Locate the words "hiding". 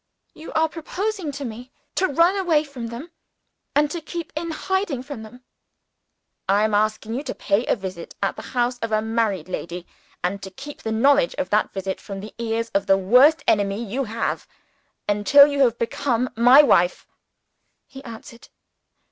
4.49-5.03